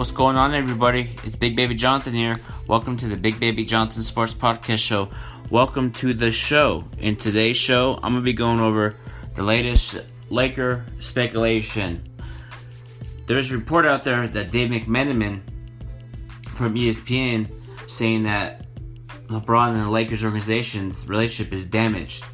What's 0.00 0.12
going 0.12 0.38
on, 0.38 0.54
everybody? 0.54 1.14
It's 1.24 1.36
Big 1.36 1.54
Baby 1.56 1.74
Jonathan 1.74 2.14
here. 2.14 2.34
Welcome 2.66 2.96
to 2.96 3.06
the 3.06 3.18
Big 3.18 3.38
Baby 3.38 3.66
Jonathan 3.66 4.02
Sports 4.02 4.32
Podcast 4.32 4.78
Show. 4.78 5.10
Welcome 5.50 5.92
to 5.92 6.14
the 6.14 6.32
show. 6.32 6.86
In 6.96 7.16
today's 7.16 7.58
show, 7.58 7.96
I'm 7.96 8.12
going 8.12 8.14
to 8.14 8.20
be 8.22 8.32
going 8.32 8.60
over 8.60 8.96
the 9.34 9.42
latest 9.42 9.98
Laker 10.30 10.86
speculation. 11.00 12.02
There's 13.26 13.50
a 13.50 13.58
report 13.58 13.84
out 13.84 14.02
there 14.02 14.26
that 14.26 14.50
Dave 14.50 14.70
McMenamin 14.70 15.42
from 16.54 16.76
ESPN 16.76 17.50
saying 17.86 18.22
that 18.22 18.74
LeBron 19.26 19.74
and 19.74 19.82
the 19.82 19.90
Lakers 19.90 20.24
organization's 20.24 21.06
relationship 21.06 21.52
is 21.52 21.66
damaged. 21.66 22.24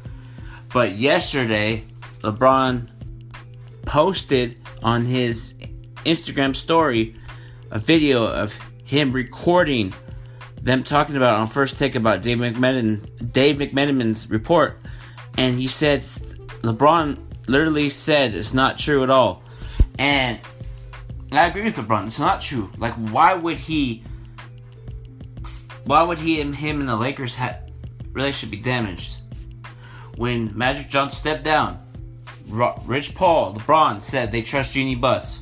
But 0.71 0.93
yesterday, 0.93 1.83
LeBron 2.21 2.89
posted 3.85 4.55
on 4.81 5.03
his 5.03 5.53
Instagram 6.05 6.55
story 6.55 7.17
a 7.71 7.79
video 7.79 8.25
of 8.25 8.57
him 8.83 9.11
recording 9.11 9.93
them 10.61 10.83
talking 10.83 11.15
about 11.15 11.39
on 11.39 11.47
first 11.47 11.77
take 11.77 11.95
about 11.95 12.21
Dave 12.21 12.37
McMenamin, 12.39 13.31
Dave 13.31 13.57
McMenamin's 13.57 14.29
report, 14.29 14.81
and 15.37 15.57
he 15.57 15.67
said 15.67 16.01
LeBron 16.01 17.17
literally 17.47 17.89
said 17.89 18.33
it's 18.33 18.53
not 18.53 18.77
true 18.77 19.03
at 19.03 19.09
all, 19.09 19.43
and 19.97 20.39
I 21.31 21.47
agree 21.47 21.63
with 21.63 21.75
LeBron. 21.75 22.07
It's 22.07 22.19
not 22.19 22.41
true. 22.41 22.71
Like, 22.77 22.93
why 22.93 23.33
would 23.33 23.57
he? 23.57 24.03
Why 25.85 26.03
would 26.03 26.17
he 26.17 26.41
and 26.41 26.53
him 26.53 26.81
and 26.81 26.89
the 26.89 26.95
Lakers 26.95 27.35
ha- 27.35 27.59
relationship 28.11 28.51
be 28.51 28.57
damaged? 28.57 29.17
When 30.17 30.57
Magic 30.57 30.89
Johnson 30.89 31.17
stepped 31.17 31.43
down, 31.43 31.79
Rich 32.47 33.15
Paul, 33.15 33.53
LeBron 33.53 34.01
said 34.01 34.31
they 34.31 34.41
trust 34.41 34.73
Jeanie 34.73 34.95
Buss. 34.95 35.39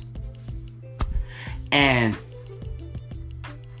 And 1.76 2.16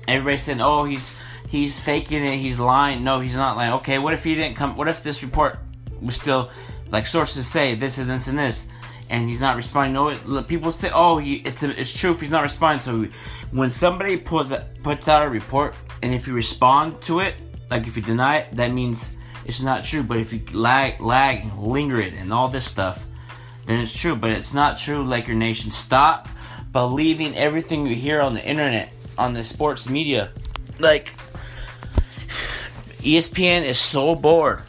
everybody 0.06 0.36
said, 0.36 0.60
"Oh, 0.60 0.84
he's 0.84 1.18
he's 1.48 1.80
faking 1.80 2.22
it. 2.22 2.36
He's 2.36 2.58
lying." 2.58 3.02
No, 3.02 3.20
he's 3.20 3.34
not 3.34 3.56
lying. 3.56 3.72
Okay, 3.80 3.98
what 3.98 4.12
if 4.12 4.22
he 4.22 4.34
didn't 4.34 4.54
come? 4.54 4.76
What 4.76 4.86
if 4.86 5.02
this 5.02 5.22
report 5.22 5.58
was 6.02 6.14
still 6.14 6.50
like 6.90 7.06
sources 7.06 7.46
say 7.46 7.74
this 7.74 7.96
and 7.96 8.10
this 8.10 8.26
and 8.26 8.38
this, 8.38 8.68
and 9.08 9.26
he's 9.26 9.40
not 9.40 9.56
responding? 9.56 9.94
No, 9.94 10.42
people 10.42 10.74
say, 10.74 10.90
"Oh, 10.92 11.16
he, 11.16 11.36
it's 11.36 11.62
a, 11.62 11.80
it's 11.80 11.90
true 11.90 12.10
if 12.10 12.20
he's 12.20 12.28
not 12.28 12.42
responding." 12.42 12.82
So 12.82 13.08
when 13.50 13.70
somebody 13.70 14.18
puts 14.18 14.52
puts 14.82 15.08
out 15.08 15.26
a 15.26 15.30
report, 15.30 15.74
and 16.02 16.12
if 16.12 16.26
you 16.26 16.34
respond 16.34 17.00
to 17.08 17.20
it, 17.20 17.34
like 17.70 17.86
if 17.86 17.96
you 17.96 18.02
deny 18.02 18.40
it, 18.40 18.56
that 18.56 18.72
means 18.72 19.16
it's 19.46 19.62
not 19.62 19.84
true. 19.84 20.02
But 20.02 20.18
if 20.18 20.34
you 20.34 20.42
lag, 20.52 21.00
lag, 21.00 21.50
linger 21.56 21.98
it, 21.98 22.12
and 22.12 22.30
all 22.30 22.48
this 22.48 22.66
stuff, 22.66 23.06
then 23.64 23.80
it's 23.80 23.98
true. 23.98 24.16
But 24.16 24.32
it's 24.32 24.52
not 24.52 24.76
true. 24.76 25.02
Laker 25.02 25.32
Nation, 25.32 25.70
stop 25.70 26.28
believing 26.76 27.34
everything 27.34 27.86
you 27.86 27.94
hear 27.96 28.20
on 28.20 28.34
the 28.34 28.44
internet, 28.44 28.92
on 29.16 29.32
the 29.32 29.42
sports 29.42 29.88
media. 29.88 30.30
Like, 30.78 31.14
ESPN 32.98 33.64
is 33.64 33.78
so 33.78 34.14
bored, 34.14 34.60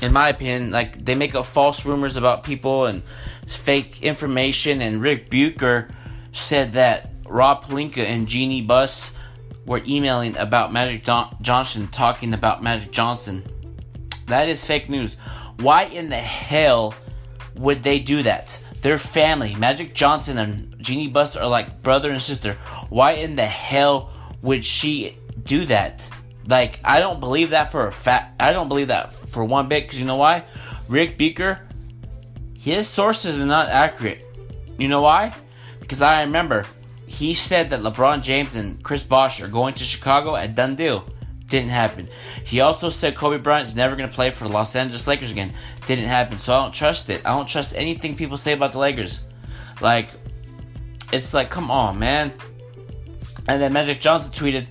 in 0.00 0.10
my 0.10 0.30
opinion. 0.30 0.70
Like, 0.70 1.04
they 1.04 1.14
make 1.14 1.34
up 1.34 1.44
false 1.44 1.84
rumors 1.84 2.16
about 2.16 2.44
people 2.44 2.86
and 2.86 3.02
fake 3.46 4.02
information. 4.02 4.80
And 4.80 5.02
Ric 5.02 5.28
Bucher 5.28 5.90
said 6.32 6.72
that 6.72 7.10
Rob 7.26 7.64
Pelinka 7.64 7.98
and 7.98 8.26
Jeanie 8.26 8.62
Buss 8.62 9.12
were 9.66 9.82
emailing 9.86 10.38
about 10.38 10.72
Magic 10.72 11.04
Johnson, 11.04 11.88
talking 11.88 12.32
about 12.32 12.62
Magic 12.62 12.90
Johnson. 12.90 13.44
That 14.28 14.48
is 14.48 14.64
fake 14.64 14.88
news. 14.88 15.14
Why 15.58 15.82
in 15.82 16.08
the 16.08 16.16
hell 16.16 16.94
would 17.54 17.82
they 17.82 17.98
do 17.98 18.22
that? 18.22 18.58
Their 18.80 18.96
family, 18.96 19.54
Magic 19.56 19.92
Johnson 19.94 20.38
and 20.38 20.73
Jeanie 20.84 21.08
Buss 21.08 21.34
are 21.36 21.48
like 21.48 21.82
brother 21.82 22.10
and 22.10 22.22
sister. 22.22 22.54
Why 22.90 23.12
in 23.12 23.36
the 23.36 23.46
hell 23.46 24.12
would 24.42 24.64
she 24.64 25.18
do 25.42 25.64
that? 25.66 26.08
Like, 26.46 26.78
I 26.84 27.00
don't 27.00 27.20
believe 27.20 27.50
that 27.50 27.72
for 27.72 27.86
a 27.86 27.92
fact. 27.92 28.40
I 28.40 28.52
don't 28.52 28.68
believe 28.68 28.88
that 28.88 29.12
for 29.12 29.44
one 29.44 29.68
bit 29.68 29.84
because 29.84 29.98
you 29.98 30.04
know 30.04 30.16
why? 30.16 30.44
Rick 30.88 31.16
Beaker, 31.16 31.60
his 32.58 32.86
sources 32.86 33.40
are 33.40 33.46
not 33.46 33.68
accurate. 33.70 34.20
You 34.78 34.88
know 34.88 35.00
why? 35.00 35.34
Because 35.80 36.02
I 36.02 36.22
remember 36.24 36.66
he 37.06 37.34
said 37.34 37.70
that 37.70 37.80
LeBron 37.80 38.22
James 38.22 38.56
and 38.56 38.82
Chris 38.82 39.02
Bosh 39.02 39.40
are 39.40 39.48
going 39.48 39.74
to 39.74 39.84
Chicago 39.84 40.36
at 40.36 40.54
done 40.54 40.76
deal. 40.76 41.06
Didn't 41.46 41.70
happen. 41.70 42.08
He 42.44 42.60
also 42.60 42.88
said 42.88 43.14
Kobe 43.14 43.38
Bryant's 43.38 43.74
never 43.74 43.96
going 43.96 44.08
to 44.08 44.14
play 44.14 44.30
for 44.30 44.44
the 44.44 44.52
Los 44.52 44.74
Angeles 44.74 45.06
Lakers 45.06 45.30
again. 45.30 45.52
Didn't 45.86 46.06
happen. 46.06 46.38
So 46.38 46.54
I 46.54 46.62
don't 46.62 46.74
trust 46.74 47.10
it. 47.10 47.22
I 47.24 47.30
don't 47.30 47.46
trust 47.46 47.76
anything 47.76 48.16
people 48.16 48.36
say 48.36 48.52
about 48.52 48.72
the 48.72 48.78
Lakers. 48.78 49.20
Like, 49.80 50.08
it's 51.14 51.34
like, 51.34 51.50
come 51.50 51.70
on, 51.70 51.98
man. 51.98 52.32
And 53.46 53.60
then 53.60 53.72
Magic 53.72 54.00
Johnson 54.00 54.30
tweeted, 54.30 54.68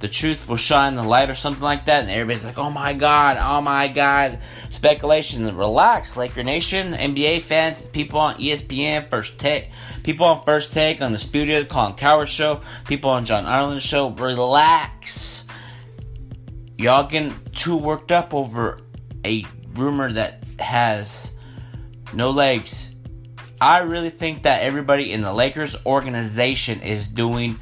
the 0.00 0.08
truth 0.08 0.48
will 0.48 0.56
shine 0.56 0.96
the 0.96 1.04
light 1.04 1.30
or 1.30 1.34
something 1.34 1.62
like 1.62 1.86
that. 1.86 2.02
And 2.02 2.10
everybody's 2.10 2.44
like, 2.44 2.58
oh 2.58 2.70
my 2.70 2.92
God, 2.92 3.38
oh 3.40 3.60
my 3.60 3.88
God. 3.88 4.40
Speculation. 4.70 5.56
Relax, 5.56 6.16
Laker 6.16 6.42
Nation, 6.42 6.92
NBA 6.92 7.42
fans, 7.42 7.86
people 7.86 8.18
on 8.18 8.34
ESPN, 8.36 9.08
First 9.08 9.38
Take, 9.38 9.70
people 10.02 10.26
on 10.26 10.44
First 10.44 10.72
Take, 10.72 11.00
on 11.00 11.12
the 11.12 11.18
studio, 11.18 11.64
Colin 11.64 11.94
Cowherd 11.94 12.28
Show, 12.28 12.62
people 12.86 13.10
on 13.10 13.24
John 13.24 13.46
Ireland 13.46 13.82
Show. 13.82 14.10
Relax 14.10 15.42
y'all 16.82 17.04
getting 17.04 17.32
too 17.54 17.76
worked 17.76 18.10
up 18.10 18.34
over 18.34 18.80
a 19.24 19.44
rumor 19.74 20.12
that 20.12 20.42
has 20.58 21.32
no 22.12 22.30
legs. 22.30 22.91
I 23.62 23.82
really 23.82 24.10
think 24.10 24.42
that 24.42 24.62
everybody 24.62 25.12
in 25.12 25.20
the 25.20 25.32
Lakers 25.32 25.76
organization 25.86 26.80
is 26.80 27.06
doing 27.06 27.60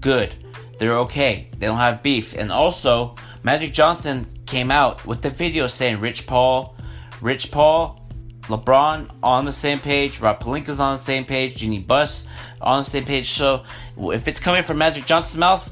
good. 0.00 0.34
They're 0.78 1.00
okay. 1.00 1.50
They 1.58 1.66
don't 1.66 1.76
have 1.76 2.02
beef. 2.02 2.34
And 2.34 2.50
also, 2.50 3.16
Magic 3.42 3.74
Johnson 3.74 4.26
came 4.46 4.70
out 4.70 5.06
with 5.06 5.20
the 5.20 5.28
video 5.28 5.66
saying 5.66 6.00
Rich 6.00 6.26
Paul, 6.26 6.74
Rich 7.20 7.50
Paul, 7.50 8.00
LeBron 8.44 9.10
on 9.22 9.44
the 9.44 9.52
same 9.52 9.78
page, 9.78 10.20
Rob 10.20 10.40
Pelinka's 10.40 10.80
on 10.80 10.94
the 10.94 11.02
same 11.02 11.26
page, 11.26 11.56
Jeanie 11.56 11.80
Buss 11.80 12.26
on 12.62 12.82
the 12.82 12.88
same 12.88 13.04
page. 13.04 13.28
So 13.28 13.64
if 13.98 14.28
it's 14.28 14.40
coming 14.40 14.62
from 14.62 14.78
Magic 14.78 15.04
Johnson's 15.04 15.38
mouth, 15.38 15.70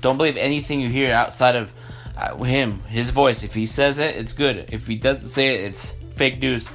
don't 0.00 0.16
believe 0.16 0.38
anything 0.38 0.80
you 0.80 0.88
hear 0.88 1.12
outside 1.12 1.54
of 1.54 1.70
uh, 2.16 2.34
him, 2.44 2.80
his 2.84 3.10
voice. 3.10 3.42
If 3.42 3.52
he 3.52 3.66
says 3.66 3.98
it, 3.98 4.16
it's 4.16 4.32
good. 4.32 4.70
If 4.72 4.86
he 4.86 4.96
doesn't 4.96 5.28
say 5.28 5.56
it, 5.56 5.64
it's 5.64 5.90
fake 6.16 6.40
news. 6.40 6.66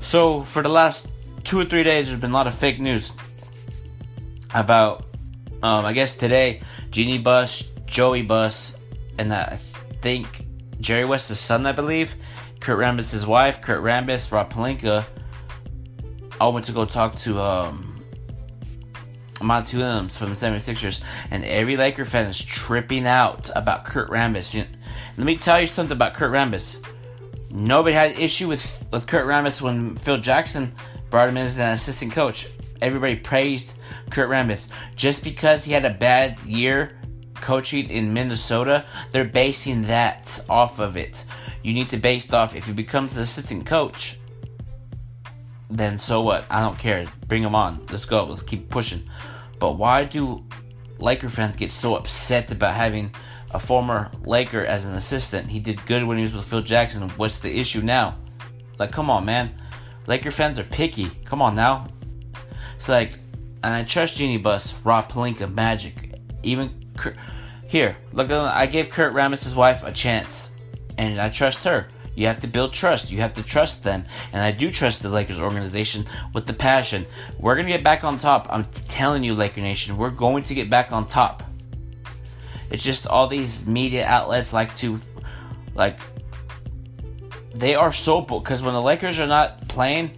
So 0.00 0.42
for 0.42 0.62
the 0.62 0.68
last 0.68 1.06
two 1.46 1.60
or 1.60 1.64
three 1.64 1.84
days, 1.84 2.08
there's 2.08 2.20
been 2.20 2.32
a 2.32 2.34
lot 2.34 2.46
of 2.46 2.54
fake 2.54 2.80
news 2.80 3.12
about. 4.54 5.04
Um, 5.62 5.86
I 5.86 5.94
guess 5.94 6.14
today, 6.14 6.60
Jeanie 6.90 7.18
Buss, 7.18 7.62
Joey 7.86 8.20
Buss, 8.20 8.76
and 9.16 9.32
I 9.32 9.58
think 10.02 10.44
Jerry 10.80 11.06
West's 11.06 11.40
son, 11.40 11.64
I 11.64 11.72
believe, 11.72 12.14
Kurt 12.60 12.78
Rambis' 12.78 13.26
wife, 13.26 13.62
Kurt 13.62 13.82
Rambis, 13.82 14.30
Rob 14.30 14.52
Pelinka, 14.52 15.04
all 16.38 16.52
went 16.52 16.66
to 16.66 16.72
go 16.72 16.84
talk 16.84 17.16
to 17.20 17.40
um, 17.40 18.04
Monty 19.40 19.78
Williams 19.78 20.16
from 20.16 20.28
the 20.28 20.36
76ers, 20.36 21.00
and 21.30 21.42
every 21.44 21.76
Laker 21.78 22.04
fan 22.04 22.26
is 22.26 22.38
tripping 22.38 23.06
out 23.06 23.50
about 23.56 23.86
Kurt 23.86 24.10
Rambis. 24.10 24.52
You 24.52 24.64
let 25.16 25.24
me 25.24 25.36
tell 25.36 25.60
you 25.60 25.66
something 25.66 25.96
about 25.96 26.14
Kurt 26.14 26.32
Rambis. 26.32 26.84
Nobody 27.50 27.94
had 27.94 28.12
an 28.12 28.18
issue 28.18 28.48
with, 28.48 28.84
with 28.92 29.06
Kurt 29.06 29.26
Rambis 29.26 29.62
when 29.62 29.96
Phil 29.96 30.18
Jackson 30.18 30.74
brought 31.10 31.28
him 31.28 31.36
in 31.36 31.46
as 31.46 31.58
an 31.58 31.74
assistant 31.74 32.12
coach. 32.12 32.48
Everybody 32.80 33.16
praised 33.16 33.72
Kurt 34.10 34.28
Rambis. 34.28 34.68
Just 34.94 35.24
because 35.24 35.64
he 35.64 35.72
had 35.72 35.84
a 35.84 35.94
bad 35.94 36.38
year 36.40 36.98
coaching 37.34 37.90
in 37.90 38.12
Minnesota, 38.12 38.84
they're 39.12 39.24
basing 39.24 39.82
that 39.86 40.38
off 40.48 40.78
of 40.78 40.96
it. 40.96 41.24
You 41.62 41.74
need 41.74 41.88
to 41.90 41.96
base 41.96 42.32
off 42.32 42.54
if 42.54 42.66
he 42.66 42.72
becomes 42.72 43.16
an 43.16 43.22
assistant 43.22 43.66
coach, 43.66 44.18
then 45.68 45.98
so 45.98 46.22
what? 46.22 46.44
I 46.50 46.60
don't 46.60 46.78
care. 46.78 47.06
Bring 47.26 47.42
him 47.42 47.54
on. 47.54 47.84
Let's 47.90 48.04
go. 48.04 48.24
Let's 48.24 48.42
keep 48.42 48.70
pushing. 48.70 49.02
But 49.58 49.72
why 49.72 50.04
do 50.04 50.44
Laker 50.98 51.28
fans 51.28 51.56
get 51.56 51.70
so 51.70 51.96
upset 51.96 52.52
about 52.52 52.74
having 52.74 53.12
a 53.50 53.58
former 53.58 54.10
Laker 54.22 54.64
as 54.64 54.84
an 54.84 54.94
assistant? 54.94 55.50
He 55.50 55.58
did 55.58 55.84
good 55.86 56.04
when 56.04 56.18
he 56.18 56.24
was 56.24 56.34
with 56.34 56.44
Phil 56.44 56.62
Jackson. 56.62 57.08
What's 57.10 57.40
the 57.40 57.58
issue 57.58 57.80
now? 57.80 58.16
Like, 58.78 58.92
come 58.92 59.10
on, 59.10 59.24
man. 59.24 59.60
Laker 60.06 60.30
fans 60.30 60.58
are 60.58 60.64
picky. 60.64 61.10
Come 61.24 61.42
on 61.42 61.54
now. 61.54 61.88
It's 62.76 62.88
like, 62.88 63.12
and 63.62 63.74
I 63.74 63.84
trust 63.84 64.16
Jeanie 64.16 64.38
Buss, 64.38 64.74
Rob 64.84 65.10
Pelinka, 65.10 65.52
Magic, 65.52 66.14
even 66.42 66.92
Kurt. 66.96 67.16
here. 67.66 67.96
Look, 68.12 68.30
I 68.30 68.66
gave 68.66 68.90
Kurt 68.90 69.12
Rambis' 69.12 69.54
wife 69.54 69.82
a 69.84 69.92
chance, 69.92 70.50
and 70.98 71.20
I 71.20 71.28
trust 71.28 71.64
her. 71.64 71.88
You 72.14 72.26
have 72.28 72.40
to 72.40 72.46
build 72.46 72.72
trust. 72.72 73.12
You 73.12 73.20
have 73.20 73.34
to 73.34 73.42
trust 73.42 73.84
them. 73.84 74.06
And 74.32 74.42
I 74.42 74.50
do 74.50 74.70
trust 74.70 75.02
the 75.02 75.10
Lakers 75.10 75.38
organization 75.38 76.06
with 76.32 76.46
the 76.46 76.54
passion. 76.54 77.04
We're 77.38 77.54
going 77.56 77.66
to 77.66 77.72
get 77.72 77.84
back 77.84 78.04
on 78.04 78.16
top. 78.16 78.46
I'm 78.48 78.64
telling 78.88 79.22
you, 79.22 79.34
Laker 79.34 79.60
Nation, 79.60 79.98
we're 79.98 80.08
going 80.10 80.42
to 80.44 80.54
get 80.54 80.70
back 80.70 80.92
on 80.92 81.06
top. 81.06 81.42
It's 82.70 82.82
just 82.82 83.06
all 83.06 83.28
these 83.28 83.66
media 83.66 84.06
outlets 84.06 84.54
like 84.54 84.74
to, 84.78 84.98
like, 85.74 86.00
they 87.54 87.74
are 87.74 87.92
so, 87.92 88.22
because 88.22 88.62
when 88.62 88.72
the 88.72 88.82
Lakers 88.82 89.18
are 89.18 89.26
not 89.26 89.65
playing 89.76 90.16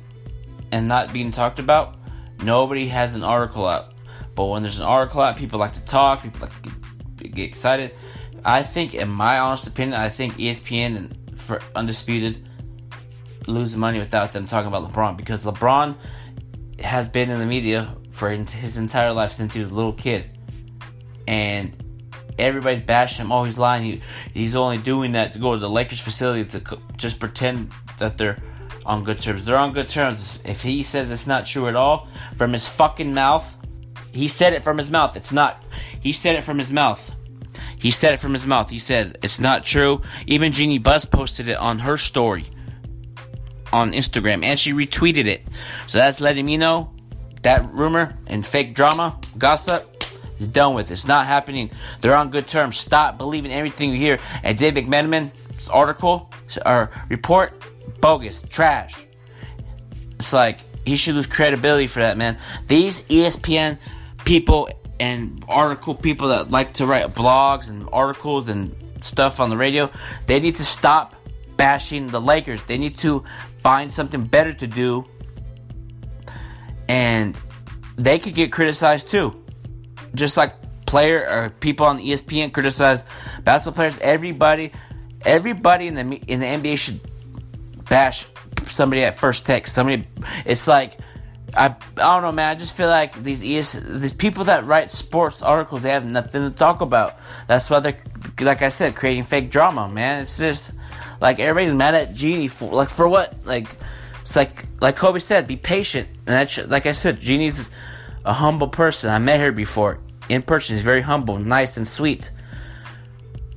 and 0.70 0.86
not 0.86 1.12
being 1.12 1.32
talked 1.32 1.58
about, 1.58 1.96
nobody 2.44 2.86
has 2.86 3.16
an 3.16 3.24
article 3.24 3.66
out. 3.66 3.92
But 4.36 4.44
when 4.44 4.62
there's 4.62 4.78
an 4.78 4.84
article 4.84 5.20
out, 5.20 5.36
people 5.36 5.58
like 5.58 5.72
to 5.72 5.84
talk. 5.84 6.22
People 6.22 6.42
like 6.42 6.62
to 6.62 6.70
get, 7.16 7.34
get 7.34 7.44
excited. 7.44 7.92
I 8.44 8.62
think, 8.62 8.94
in 8.94 9.08
my 9.08 9.40
honest 9.40 9.66
opinion, 9.66 10.00
I 10.00 10.10
think 10.10 10.34
ESPN 10.36 10.96
and 10.96 11.40
for 11.40 11.60
undisputed 11.74 12.48
lose 13.48 13.74
money 13.74 13.98
without 13.98 14.32
them 14.32 14.46
talking 14.46 14.68
about 14.68 14.88
LeBron 14.88 15.16
because 15.16 15.42
LeBron 15.42 15.96
has 16.78 17.08
been 17.08 17.30
in 17.30 17.40
the 17.40 17.46
media 17.46 17.96
for 18.12 18.30
his 18.30 18.76
entire 18.76 19.12
life 19.12 19.32
since 19.32 19.54
he 19.54 19.60
was 19.60 19.72
a 19.72 19.74
little 19.74 19.92
kid, 19.92 20.38
and 21.26 21.74
everybody's 22.38 22.82
bashing 22.82 23.24
him. 23.24 23.32
Oh, 23.32 23.42
he's 23.42 23.58
lying. 23.58 23.82
He, 23.82 24.02
he's 24.32 24.54
only 24.54 24.78
doing 24.78 25.12
that 25.12 25.32
to 25.32 25.40
go 25.40 25.54
to 25.54 25.58
the 25.58 25.68
Lakers 25.68 25.98
facility 25.98 26.44
to 26.50 26.78
just 26.96 27.18
pretend 27.18 27.72
that 27.98 28.18
they're 28.18 28.40
on 28.88 29.04
good 29.04 29.20
terms. 29.20 29.44
They're 29.44 29.58
on 29.58 29.74
good 29.74 29.88
terms. 29.88 30.40
If 30.44 30.62
he 30.62 30.82
says 30.82 31.10
it's 31.10 31.26
not 31.26 31.46
true 31.46 31.68
at 31.68 31.76
all 31.76 32.08
from 32.36 32.54
his 32.54 32.66
fucking 32.66 33.12
mouth, 33.12 33.54
he 34.12 34.26
said 34.26 34.54
it 34.54 34.62
from 34.62 34.78
his 34.78 34.90
mouth. 34.90 35.14
It's 35.14 35.30
not. 35.30 35.62
He 36.00 36.12
said 36.12 36.34
it 36.34 36.42
from 36.42 36.58
his 36.58 36.72
mouth. 36.72 37.14
He 37.78 37.90
said 37.90 38.14
it 38.14 38.16
from 38.16 38.32
his 38.32 38.46
mouth. 38.46 38.70
He 38.70 38.78
said 38.78 39.18
it's 39.22 39.38
not 39.38 39.62
true. 39.62 40.00
Even 40.26 40.52
Jeanie 40.52 40.78
Buss 40.78 41.04
posted 41.04 41.48
it 41.48 41.58
on 41.58 41.80
her 41.80 41.98
story 41.98 42.46
on 43.72 43.92
Instagram 43.92 44.42
and 44.42 44.58
she 44.58 44.72
retweeted 44.72 45.26
it. 45.26 45.46
So 45.86 45.98
that's 45.98 46.20
letting 46.20 46.46
me 46.46 46.56
know 46.56 46.90
that 47.42 47.70
rumor 47.72 48.16
and 48.26 48.44
fake 48.44 48.74
drama, 48.74 49.20
gossip, 49.36 49.84
is 50.38 50.48
done 50.48 50.74
with. 50.74 50.90
It's 50.90 51.06
not 51.06 51.26
happening. 51.26 51.70
They're 52.00 52.16
on 52.16 52.30
good 52.30 52.48
terms. 52.48 52.78
Stop 52.78 53.18
believing 53.18 53.52
everything 53.52 53.90
you 53.90 53.96
hear. 53.96 54.18
And 54.42 54.56
Dave 54.56 54.74
McMenamin's 54.74 55.68
article 55.68 56.32
or 56.64 56.90
report, 57.10 57.62
bogus, 58.00 58.42
trash. 58.42 58.94
It's 60.18 60.32
like 60.32 60.60
he 60.86 60.96
should 60.96 61.14
lose 61.14 61.26
credibility 61.26 61.86
for 61.86 62.00
that, 62.00 62.16
man. 62.16 62.38
These 62.66 63.02
ESPN 63.02 63.78
people 64.24 64.68
and 65.00 65.44
article 65.48 65.94
people 65.94 66.28
that 66.28 66.50
like 66.50 66.74
to 66.74 66.86
write 66.86 67.06
blogs 67.08 67.68
and 67.68 67.88
articles 67.92 68.48
and 68.48 68.74
stuff 69.00 69.40
on 69.40 69.50
the 69.50 69.56
radio, 69.56 69.90
they 70.26 70.40
need 70.40 70.56
to 70.56 70.64
stop 70.64 71.14
bashing 71.56 72.08
the 72.08 72.20
Lakers. 72.20 72.62
They 72.64 72.78
need 72.78 72.98
to 72.98 73.24
find 73.58 73.92
something 73.92 74.24
better 74.24 74.52
to 74.54 74.66
do. 74.66 75.04
And 76.88 77.36
they 77.96 78.18
could 78.18 78.34
get 78.34 78.52
criticized 78.52 79.08
too. 79.08 79.44
Just 80.14 80.36
like 80.36 80.54
player 80.86 81.28
or 81.28 81.50
people 81.50 81.86
on 81.86 81.98
ESPN 81.98 82.52
criticize 82.52 83.04
basketball 83.44 83.76
players, 83.76 83.98
everybody 83.98 84.72
everybody 85.24 85.86
in 85.86 85.94
the 85.94 86.16
in 86.26 86.40
the 86.40 86.46
NBA 86.46 86.78
should 86.78 87.00
bash 87.88 88.26
somebody 88.66 89.04
at 89.04 89.18
first 89.18 89.46
take. 89.46 89.66
Somebody 89.66 90.06
it's 90.44 90.66
like 90.66 90.98
I, 91.56 91.66
I 91.66 91.74
don't 91.96 92.22
know, 92.22 92.32
man. 92.32 92.50
I 92.50 92.54
just 92.54 92.76
feel 92.76 92.88
like 92.88 93.14
these 93.22 93.42
ES, 93.42 93.72
these 93.72 94.12
people 94.12 94.44
that 94.44 94.66
write 94.66 94.90
sports 94.90 95.42
articles, 95.42 95.82
they 95.82 95.90
have 95.90 96.04
nothing 96.04 96.42
to 96.42 96.50
talk 96.50 96.82
about. 96.82 97.16
That's 97.46 97.70
why 97.70 97.80
they're, 97.80 97.98
like 98.40 98.60
I 98.60 98.68
said, 98.68 98.94
creating 98.94 99.24
fake 99.24 99.50
drama, 99.50 99.88
man. 99.88 100.22
It's 100.22 100.36
just 100.36 100.72
like 101.20 101.40
everybody's 101.40 101.74
mad 101.74 101.94
at 101.94 102.14
Jeanie 102.14 102.48
for 102.48 102.70
like 102.70 102.90
for 102.90 103.08
what? 103.08 103.46
Like 103.46 103.66
it's 104.22 104.36
like 104.36 104.66
like 104.80 104.96
Kobe 104.96 105.20
said, 105.20 105.46
be 105.46 105.56
patient. 105.56 106.08
And 106.26 106.26
that's 106.26 106.58
like 106.58 106.86
I 106.86 106.92
said, 106.92 107.20
Jeanie's 107.20 107.68
a 108.24 108.32
humble 108.32 108.68
person. 108.68 109.10
I 109.10 109.18
met 109.18 109.40
her 109.40 109.52
before 109.52 110.00
in 110.28 110.42
person. 110.42 110.76
She's 110.76 110.84
very 110.84 111.00
humble, 111.00 111.38
nice, 111.38 111.76
and 111.76 111.88
sweet. 111.88 112.30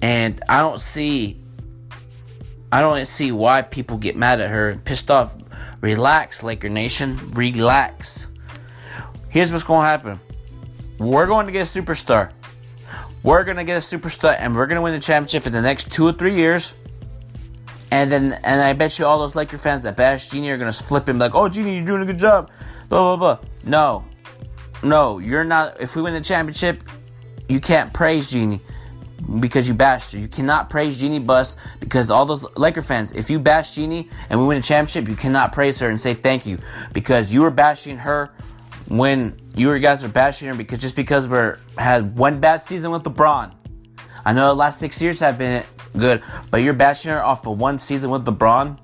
And 0.01 0.41
I 0.49 0.59
don't 0.61 0.81
see, 0.81 1.40
I 2.71 2.79
don't 2.79 3.05
see 3.05 3.31
why 3.31 3.63
people 3.63 3.97
get 3.97 4.15
mad 4.15 4.39
at 4.39 4.49
her 4.49 4.69
and 4.69 4.83
pissed 4.83 5.11
off. 5.11 5.35
Relax, 5.81 6.41
Laker 6.41 6.69
Nation. 6.69 7.17
Relax. 7.33 8.27
Here's 9.29 9.51
what's 9.51 9.63
going 9.63 9.81
to 9.81 9.87
happen. 9.87 10.19
We're 10.97 11.25
going 11.25 11.47
to 11.47 11.51
get 11.51 11.61
a 11.61 11.81
superstar. 11.81 12.31
We're 13.23 13.43
going 13.43 13.57
to 13.57 13.63
get 13.63 13.77
a 13.77 13.97
superstar, 13.97 14.35
and 14.39 14.55
we're 14.55 14.67
going 14.67 14.77
to 14.77 14.81
win 14.81 14.93
the 14.93 14.99
championship 14.99 15.47
in 15.47 15.53
the 15.53 15.61
next 15.61 15.91
two 15.91 16.05
or 16.05 16.13
three 16.13 16.35
years. 16.35 16.75
And 17.91 18.09
then, 18.09 18.39
and 18.43 18.61
I 18.61 18.71
bet 18.71 18.97
you 18.97 19.05
all 19.05 19.19
those 19.19 19.35
Laker 19.35 19.57
fans 19.57 19.83
that 19.83 19.97
bash 19.97 20.29
Jeanie 20.29 20.49
are 20.49 20.57
gonna 20.57 20.71
flip 20.71 21.09
him 21.09 21.19
like, 21.19 21.35
"Oh, 21.35 21.49
Jeanie, 21.49 21.75
you're 21.75 21.85
doing 21.85 22.01
a 22.01 22.05
good 22.05 22.17
job." 22.17 22.49
Blah 22.87 23.17
blah 23.17 23.35
blah. 23.35 23.47
No, 23.65 24.05
no, 24.81 25.19
you're 25.19 25.43
not. 25.43 25.81
If 25.81 25.97
we 25.97 26.01
win 26.01 26.13
the 26.13 26.21
championship, 26.21 26.85
you 27.49 27.59
can't 27.59 27.91
praise 27.91 28.29
Jeanie 28.29 28.61
because 29.39 29.67
you 29.67 29.73
bashed 29.73 30.13
her. 30.13 30.19
You 30.19 30.27
cannot 30.27 30.69
praise 30.69 30.99
Jeanie 30.99 31.19
Buss 31.19 31.57
because 31.79 32.09
all 32.09 32.25
those 32.25 32.45
Laker 32.55 32.81
fans, 32.81 33.11
if 33.11 33.29
you 33.29 33.39
bash 33.39 33.75
Jeanie 33.75 34.09
and 34.29 34.39
we 34.39 34.45
win 34.45 34.57
a 34.57 34.61
championship, 34.61 35.09
you 35.09 35.15
cannot 35.15 35.51
praise 35.51 35.79
her 35.79 35.89
and 35.89 35.99
say 35.99 36.13
thank 36.13 36.45
you 36.45 36.59
because 36.93 37.33
you 37.33 37.41
were 37.41 37.51
bashing 37.51 37.97
her 37.97 38.31
when 38.87 39.37
you 39.55 39.77
guys 39.79 40.03
are 40.03 40.09
bashing 40.09 40.47
her 40.47 40.55
because 40.55 40.79
just 40.79 40.95
because 40.95 41.27
we're 41.27 41.57
had 41.77 42.15
one 42.17 42.39
bad 42.39 42.61
season 42.61 42.91
with 42.91 43.03
LeBron. 43.03 43.53
I 44.25 44.33
know 44.33 44.47
the 44.47 44.53
last 44.53 44.79
six 44.79 45.01
years 45.01 45.19
have 45.21 45.37
been 45.37 45.63
good, 45.97 46.21
but 46.49 46.61
you're 46.61 46.73
bashing 46.73 47.11
her 47.11 47.23
off 47.23 47.47
of 47.47 47.59
one 47.59 47.77
season 47.77 48.11
with 48.11 48.25
LeBron. 48.25 48.77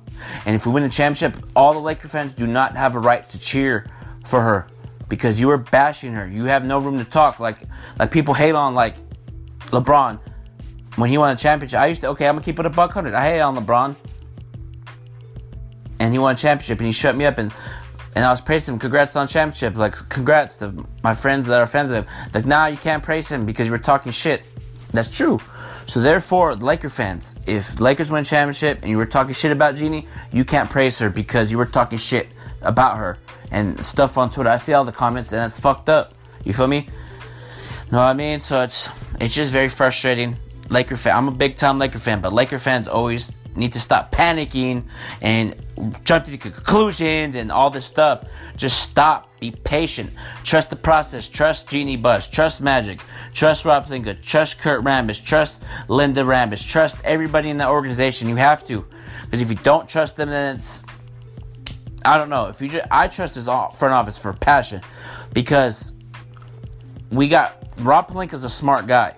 And 0.46 0.56
if 0.56 0.66
we 0.66 0.72
win 0.72 0.84
a 0.84 0.90
championship, 0.90 1.38
all 1.56 1.74
the 1.74 1.80
Laker 1.80 2.08
fans 2.08 2.34
do 2.34 2.48
not 2.48 2.76
have 2.76 2.96
a 2.96 3.00
right 3.00 3.28
to 3.30 3.40
cheer 3.40 3.88
for 4.26 4.42
her 4.42 4.68
because 5.10 5.40
you 5.40 5.48
were 5.48 5.58
bashing 5.58 6.14
her. 6.14 6.28
You 6.28 6.46
have 6.46 6.66
no 6.66 6.80
room 6.80 6.98
to 6.98 7.06
talk. 7.06 7.40
Like 7.40 7.60
like 8.00 8.12
people 8.12 8.34
hate 8.34 8.56
on 8.56 8.76
like 8.76 8.96
LeBron 9.68 10.20
when 10.98 11.10
he 11.10 11.18
won 11.18 11.32
a 11.32 11.38
championship. 11.38 11.80
I 11.80 11.88
used 11.88 12.02
to 12.02 12.10
okay, 12.10 12.28
I'm 12.28 12.36
gonna 12.36 12.44
keep 12.44 12.60
it 12.60 12.66
a 12.66 12.70
buck 12.70 12.92
hundred. 12.92 13.14
I 13.14 13.24
hate 13.24 13.40
on 13.40 13.56
LeBron, 13.56 13.96
and 16.00 16.12
he 16.12 16.20
won 16.20 16.36
a 16.36 16.38
championship, 16.38 16.80
and 16.80 16.86
he 16.86 16.92
shut 16.92 17.16
me 17.16 17.26
up 17.26 17.38
and. 17.38 17.54
And 18.16 18.26
I 18.26 18.32
was 18.32 18.42
praising 18.42 18.74
him. 18.74 18.80
Congrats 18.80 19.16
on 19.16 19.28
championship. 19.28 19.78
Like, 19.78 19.94
congrats 20.10 20.58
to 20.58 20.74
my 21.04 21.14
friends 21.14 21.46
that 21.46 21.62
are 21.62 21.68
fans 21.68 21.92
of 21.92 21.98
him. 21.98 22.06
Like, 22.34 22.48
now 22.48 22.62
nah, 22.62 22.66
you 22.66 22.78
can't 22.78 23.04
praise 23.04 23.32
him 23.32 23.46
because 23.46 23.68
you 23.68 23.72
were 23.72 23.78
talking 23.78 24.12
shit. 24.12 24.44
That's 24.92 25.12
true. 25.12 25.40
So 25.86 26.02
therefore, 26.02 26.56
Laker 26.56 26.90
fans, 26.90 27.36
if 27.46 27.80
Lakers 27.80 28.12
win 28.12 28.24
championship 28.24 28.80
and 28.82 28.90
you 28.90 28.98
were 28.98 29.06
talking 29.06 29.36
shit 29.36 29.52
about 29.52 29.76
Jeanie, 29.76 30.08
you 30.32 30.46
can't 30.46 30.68
praise 30.68 30.98
her 30.98 31.12
because 31.12 31.52
you 31.52 31.60
were 31.60 31.68
talking 31.68 32.00
shit 32.00 32.28
about 32.64 32.98
her 32.98 33.20
and 33.52 33.86
stuff 33.86 34.18
on 34.18 34.30
Twitter. 34.30 34.50
I 34.50 34.58
see 34.58 34.74
all 34.74 34.84
the 34.84 34.92
comments 34.92 35.32
and 35.32 35.40
that's 35.40 35.60
fucked 35.60 35.88
up. 35.88 36.14
You 36.44 36.54
feel 36.54 36.68
me? 36.68 36.90
Know 37.92 38.00
what 38.00 38.06
I 38.06 38.14
mean? 38.14 38.42
So 38.42 38.64
it's 38.64 38.90
it's 39.22 39.34
just 39.34 39.52
very 39.52 39.70
frustrating. 39.70 40.36
Laker 40.70 40.98
fan. 40.98 41.16
I'm 41.16 41.28
a 41.28 41.32
big 41.32 41.56
time 41.56 41.78
Laker 41.78 42.00
fan, 42.00 42.22
but 42.22 42.34
Laker 42.34 42.60
fans 42.60 42.88
always 42.88 43.32
need 43.56 43.74
to 43.74 43.80
stop 43.80 44.12
panicking 44.12 44.84
and 45.22 45.56
jump 46.04 46.26
to 46.26 46.38
conclusions 46.38 47.36
and 47.36 47.52
all 47.52 47.70
this 47.70 47.86
stuff. 47.86 48.26
Just 48.56 48.82
stop. 48.82 49.26
Be 49.40 49.52
patient. 49.52 50.12
Trust 50.44 50.70
the 50.70 50.76
process. 50.76 51.28
Trust 51.28 51.70
Jeanie 51.70 51.98
Buss. 51.98 52.28
Trust 52.28 52.62
Magic. 52.62 53.00
Trust 53.34 53.66
Rob 53.66 53.86
Pelinka. 53.86 54.20
Trust 54.22 54.60
Kurt 54.60 54.84
Rambis. 54.84 55.24
Trust 55.24 55.62
Linda 55.88 56.22
Rambis. 56.22 56.68
Trust 56.68 56.98
everybody 57.04 57.50
in 57.50 57.58
that 57.58 57.70
organization. 57.70 58.30
You 58.30 58.36
have 58.38 58.66
to. 58.68 58.86
Because 59.24 59.42
if 59.42 59.50
you 59.50 59.56
don't 59.56 59.88
trust 59.88 60.16
them, 60.16 60.30
then 60.30 60.56
it's. 60.56 60.84
I 62.04 62.18
don't 62.18 62.30
know. 62.30 62.48
If 62.48 62.62
you 62.62 62.70
just, 62.70 62.88
I 62.90 63.08
trust 63.08 63.36
his 63.36 63.46
front 63.46 63.82
office 63.82 64.18
for 64.18 64.34
passion. 64.34 64.82
Because 65.34 65.94
we 67.12 67.28
got. 67.28 67.64
Rob 67.80 68.10
Pelinka's 68.10 68.44
a 68.44 68.50
smart 68.50 68.88
guy. 68.88 69.16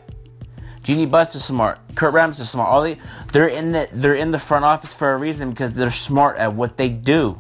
Jeanie 0.90 1.06
Buss 1.06 1.36
is 1.36 1.46
smart. 1.46 1.78
Kurt 1.94 2.16
Rambis 2.16 2.40
is 2.40 2.50
smart. 2.50 2.68
All 2.68 2.82
they 2.82 2.98
they're 3.32 3.48
in 3.48 3.74
the 3.74 3.88
they're 3.94 4.16
in 4.16 4.32
the 4.32 4.40
front 4.40 4.66
office 4.66 4.92
for 4.92 5.14
a 5.14 5.18
reason 5.18 5.52
because 5.52 5.76
they're 5.76 5.92
smart 5.92 6.38
at 6.38 6.56
what 6.56 6.78
they 6.78 6.90
do. 6.90 7.40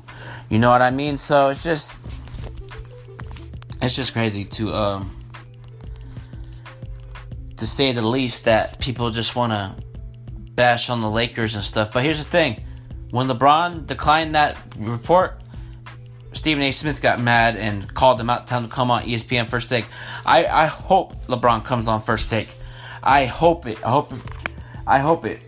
You 0.50 0.60
know 0.60 0.70
what 0.70 0.84
I 0.84 0.92
mean? 0.92 1.18
So 1.18 1.50
it's 1.50 1.64
just 1.64 1.98
it's 3.82 3.96
just 3.96 4.14
crazy 4.14 4.46
to 4.46 4.72
um 4.76 5.10
to 7.58 7.66
say 7.66 7.92
the 7.92 8.06
least 8.06 8.46
that 8.46 8.78
people 8.78 9.10
just 9.10 9.36
want 9.36 9.52
to 9.52 9.76
bash 10.54 10.92
on 10.92 11.02
the 11.02 11.10
Lakers 11.10 11.56
and 11.56 11.66
stuff. 11.66 11.92
But 11.92 12.04
here's 12.04 12.24
the 12.24 12.30
thing: 12.30 12.64
when 13.10 13.28
LeBron 13.28 13.88
declined 13.88 14.36
that 14.36 14.58
report, 14.78 15.42
Stephen 16.34 16.62
A. 16.62 16.72
Smith 16.72 17.02
got 17.02 17.20
mad 17.20 17.58
and 17.58 17.92
called 17.96 18.22
him 18.22 18.30
out, 18.30 18.46
telling 18.46 18.66
him 18.66 18.70
to 18.70 18.76
come 18.76 18.92
on 18.92 19.02
ESPN 19.06 19.48
First 19.48 19.70
Take. 19.70 19.86
I 20.24 20.46
I 20.46 20.66
hope 20.68 21.16
LeBron 21.26 21.66
comes 21.66 21.88
on 21.88 22.04
First 22.04 22.30
Take. 22.30 22.50
I 23.04 23.26
hope 23.26 23.66
it. 23.66 23.84
I 23.86 23.90
hope. 23.90 24.14
It, 24.14 24.22
I 24.86 25.00
hope 25.00 25.26
it. 25.26 25.42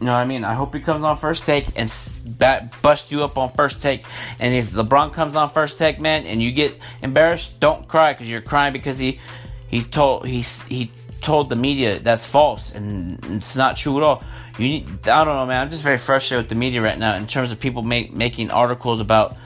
You 0.00 0.06
know 0.06 0.12
what 0.12 0.18
I 0.18 0.24
mean? 0.24 0.44
I 0.44 0.54
hope 0.54 0.74
he 0.74 0.80
comes 0.80 1.04
on 1.04 1.18
first 1.18 1.44
take 1.44 1.78
and 1.78 1.92
bat, 2.38 2.72
bust 2.80 3.12
you 3.12 3.22
up 3.22 3.36
on 3.36 3.52
first 3.52 3.82
take. 3.82 4.04
And 4.38 4.54
if 4.54 4.70
LeBron 4.70 5.12
comes 5.12 5.36
on 5.36 5.50
first 5.50 5.76
take, 5.76 6.00
man, 6.00 6.24
and 6.24 6.42
you 6.42 6.52
get 6.52 6.78
embarrassed, 7.02 7.60
don't 7.60 7.86
cry 7.86 8.14
because 8.14 8.30
you're 8.30 8.40
crying 8.40 8.72
because 8.72 8.98
he 8.98 9.20
he 9.68 9.82
told 9.82 10.26
he 10.26 10.40
he 10.40 10.90
told 11.20 11.50
the 11.50 11.56
media 11.56 11.98
that's 11.98 12.24
false 12.24 12.72
and 12.72 13.22
it's 13.26 13.54
not 13.56 13.76
true 13.76 13.98
at 13.98 14.02
all. 14.02 14.24
You 14.58 14.68
need, 14.68 15.08
I 15.08 15.24
don't 15.24 15.36
know, 15.36 15.46
man. 15.46 15.62
I'm 15.62 15.70
just 15.70 15.82
very 15.82 15.98
frustrated 15.98 16.44
with 16.44 16.48
the 16.48 16.54
media 16.54 16.80
right 16.80 16.98
now 16.98 17.14
in 17.16 17.26
terms 17.26 17.52
of 17.52 17.60
people 17.60 17.82
make, 17.82 18.12
making 18.12 18.50
articles 18.50 19.00
about. 19.00 19.36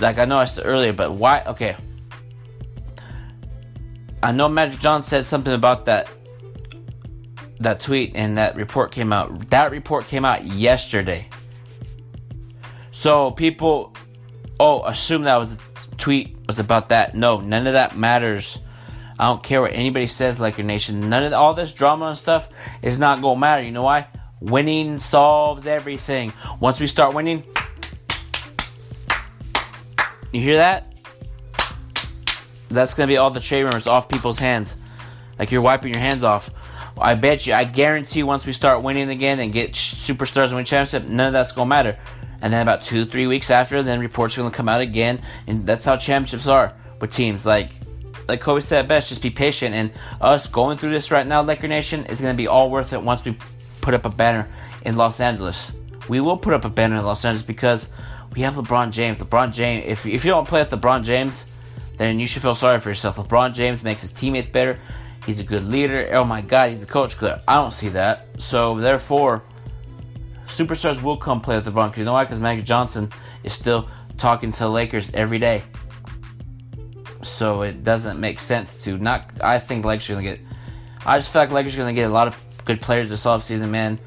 Like 0.00 0.18
I 0.18 0.24
know 0.24 0.38
I 0.38 0.44
said 0.44 0.64
earlier, 0.64 0.92
but 0.92 1.12
why? 1.12 1.42
Okay, 1.42 1.76
I 4.22 4.32
know 4.32 4.48
Magic 4.48 4.80
John 4.80 5.02
said 5.02 5.26
something 5.26 5.52
about 5.52 5.86
that 5.86 6.08
that 7.60 7.80
tweet 7.80 8.12
and 8.14 8.38
that 8.38 8.56
report 8.56 8.92
came 8.92 9.12
out. 9.12 9.50
That 9.50 9.70
report 9.70 10.06
came 10.06 10.24
out 10.24 10.46
yesterday. 10.46 11.28
So 12.92 13.30
people, 13.30 13.94
oh, 14.58 14.84
assume 14.84 15.22
that 15.22 15.36
was 15.36 15.52
a 15.52 15.58
tweet 15.96 16.36
was 16.46 16.58
about 16.58 16.88
that. 16.90 17.14
No, 17.14 17.40
none 17.40 17.66
of 17.66 17.74
that 17.74 17.96
matters 17.96 18.58
I 19.20 19.26
don't 19.26 19.42
care 19.42 19.60
what 19.60 19.72
anybody 19.72 20.06
says, 20.06 20.38
Laker 20.38 20.62
Nation. 20.62 21.10
None 21.10 21.24
of 21.24 21.32
all 21.32 21.52
this 21.52 21.72
drama 21.72 22.06
and 22.06 22.18
stuff 22.18 22.48
is 22.82 22.98
not 22.98 23.20
gonna 23.20 23.38
matter. 23.38 23.62
You 23.62 23.72
know 23.72 23.82
why? 23.82 24.06
Winning 24.38 25.00
solves 25.00 25.66
everything. 25.66 26.32
Once 26.60 26.78
we 26.78 26.86
start 26.86 27.14
winning, 27.14 27.42
you 30.30 30.40
hear 30.40 30.56
that? 30.58 30.92
That's 32.68 32.94
gonna 32.94 33.08
be 33.08 33.16
all 33.16 33.32
the 33.32 33.40
trade 33.40 33.64
rumors 33.64 33.88
off 33.88 34.08
people's 34.08 34.38
hands. 34.38 34.76
Like 35.36 35.50
you're 35.50 35.62
wiping 35.62 35.92
your 35.92 36.00
hands 36.00 36.22
off. 36.22 36.48
I 37.00 37.14
bet 37.14 37.46
you, 37.46 37.54
I 37.54 37.64
guarantee 37.64 38.22
once 38.22 38.44
we 38.44 38.52
start 38.52 38.82
winning 38.82 39.10
again 39.10 39.40
and 39.40 39.52
get 39.52 39.72
superstars 39.72 40.46
and 40.46 40.56
win 40.56 40.64
championship, 40.64 41.08
none 41.08 41.28
of 41.28 41.32
that's 41.32 41.52
gonna 41.52 41.68
matter. 41.68 41.98
And 42.40 42.52
then 42.52 42.62
about 42.62 42.82
two, 42.82 43.04
three 43.04 43.26
weeks 43.26 43.50
after, 43.50 43.82
then 43.82 44.00
reports 44.00 44.36
are 44.36 44.42
gonna 44.42 44.54
come 44.54 44.68
out 44.68 44.80
again, 44.80 45.22
and 45.46 45.66
that's 45.66 45.84
how 45.84 45.96
championships 45.96 46.46
are 46.46 46.74
with 47.00 47.12
teams. 47.12 47.44
Like, 47.44 47.70
like 48.28 48.40
Kobe 48.40 48.60
said 48.60 48.86
best, 48.86 49.08
just 49.08 49.22
be 49.22 49.30
patient. 49.30 49.74
And 49.74 49.90
us 50.20 50.46
going 50.46 50.78
through 50.78 50.90
this 50.90 51.10
right 51.10 51.26
now, 51.26 51.42
Laker 51.42 51.68
Nation, 51.68 52.06
is 52.06 52.20
gonna 52.20 52.34
be 52.34 52.46
all 52.46 52.70
worth 52.70 52.92
it 52.92 53.02
once 53.02 53.24
we 53.24 53.36
put 53.80 53.94
up 53.94 54.04
a 54.04 54.10
banner 54.10 54.48
in 54.84 54.96
Los 54.96 55.20
Angeles. 55.20 55.70
We 56.08 56.20
will 56.20 56.36
put 56.36 56.54
up 56.54 56.64
a 56.64 56.70
banner 56.70 56.96
in 56.96 57.04
Los 57.04 57.24
Angeles 57.24 57.46
because 57.46 57.88
we 58.34 58.42
have 58.42 58.54
LeBron 58.54 58.92
James. 58.92 59.18
LeBron 59.18 59.52
James. 59.52 59.84
If 59.86 60.06
if 60.06 60.24
you 60.24 60.30
don't 60.30 60.46
play 60.46 60.62
with 60.62 60.70
LeBron 60.70 61.04
James, 61.04 61.44
then 61.96 62.20
you 62.20 62.26
should 62.26 62.42
feel 62.42 62.54
sorry 62.54 62.80
for 62.80 62.88
yourself. 62.88 63.16
LeBron 63.16 63.54
James 63.54 63.82
makes 63.82 64.02
his 64.02 64.12
teammates 64.12 64.48
better. 64.48 64.78
He's 65.28 65.40
a 65.40 65.44
good 65.44 65.64
leader. 65.64 66.08
Oh 66.14 66.24
my 66.24 66.40
God, 66.40 66.72
he's 66.72 66.82
a 66.82 66.86
coach. 66.86 67.14
I 67.22 67.54
don't 67.56 67.74
see 67.74 67.90
that. 67.90 68.28
So 68.38 68.80
therefore, 68.80 69.42
superstars 70.46 71.02
will 71.02 71.18
come 71.18 71.42
play 71.42 71.56
with 71.56 71.66
the 71.66 71.70
Because 71.70 71.98
you 71.98 72.06
know 72.06 72.14
why? 72.14 72.24
Because 72.24 72.40
Magic 72.40 72.64
Johnson 72.64 73.10
is 73.44 73.52
still 73.52 73.90
talking 74.16 74.52
to 74.52 74.58
the 74.60 74.70
Lakers 74.70 75.10
every 75.12 75.38
day. 75.38 75.64
So 77.20 77.60
it 77.60 77.84
doesn't 77.84 78.18
make 78.18 78.40
sense 78.40 78.82
to 78.84 78.96
not. 78.96 79.30
I 79.42 79.58
think 79.58 79.84
Lakers 79.84 80.08
are 80.08 80.14
gonna 80.14 80.24
get. 80.24 80.40
I 81.04 81.18
just 81.18 81.30
feel 81.30 81.42
like 81.42 81.52
Lakers 81.52 81.74
are 81.74 81.78
gonna 81.78 81.92
get 81.92 82.08
a 82.08 82.12
lot 82.12 82.28
of 82.28 82.42
good 82.64 82.80
players 82.80 83.10
this 83.10 83.24
offseason, 83.24 83.68
man, 83.68 83.98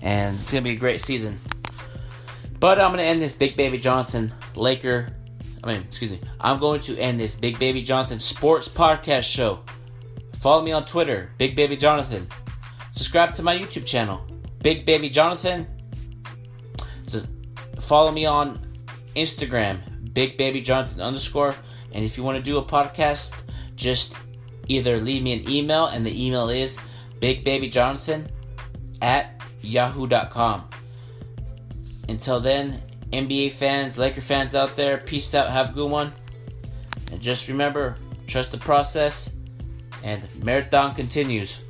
and 0.00 0.34
it's 0.34 0.50
gonna 0.50 0.62
be 0.62 0.70
a 0.70 0.76
great 0.76 1.02
season. 1.02 1.38
But 2.58 2.80
I'm 2.80 2.90
gonna 2.92 3.02
end 3.02 3.20
this 3.20 3.34
Big 3.34 3.54
Baby 3.54 3.76
Jonathan 3.76 4.32
Laker. 4.54 5.14
I 5.62 5.66
mean, 5.66 5.82
excuse 5.82 6.12
me. 6.12 6.22
I'm 6.40 6.58
going 6.58 6.80
to 6.80 6.96
end 6.96 7.20
this 7.20 7.34
Big 7.34 7.58
Baby 7.58 7.82
Jonathan 7.82 8.18
Sports 8.18 8.66
Podcast 8.66 9.24
Show. 9.24 9.60
Follow 10.40 10.62
me 10.62 10.72
on 10.72 10.86
Twitter, 10.86 11.30
Big 11.36 11.54
Baby 11.54 11.76
Jonathan. 11.76 12.26
Subscribe 12.92 13.34
to 13.34 13.42
my 13.42 13.58
YouTube 13.58 13.84
channel, 13.84 14.26
Big 14.62 14.86
Baby 14.86 15.10
Jonathan. 15.10 15.66
Follow 17.78 18.10
me 18.10 18.24
on 18.24 18.58
Instagram, 19.14 20.14
Big 20.14 20.38
Baby 20.38 20.62
Jonathan 20.62 21.02
underscore. 21.02 21.54
And 21.92 22.06
if 22.06 22.16
you 22.16 22.24
want 22.24 22.38
to 22.38 22.42
do 22.42 22.56
a 22.56 22.64
podcast, 22.64 23.34
just 23.76 24.16
either 24.66 24.98
leave 24.98 25.22
me 25.22 25.34
an 25.34 25.50
email, 25.50 25.86
and 25.86 26.06
the 26.06 26.26
email 26.26 26.48
is 26.48 26.78
bigbabyjonathan 27.18 28.30
at 29.02 29.42
yahoo.com. 29.60 30.70
Until 32.08 32.40
then, 32.40 32.80
NBA 33.12 33.52
fans, 33.52 33.98
Laker 33.98 34.22
fans 34.22 34.54
out 34.54 34.74
there, 34.74 34.96
peace 34.96 35.34
out, 35.34 35.50
have 35.50 35.70
a 35.70 35.72
good 35.74 35.90
one. 35.90 36.14
And 37.12 37.20
just 37.20 37.48
remember, 37.48 37.96
trust 38.26 38.52
the 38.52 38.58
process 38.58 39.28
and 40.02 40.22
marathon 40.42 40.94
continues. 40.94 41.62